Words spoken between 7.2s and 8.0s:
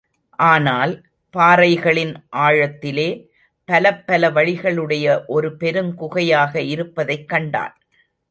கண்டான்.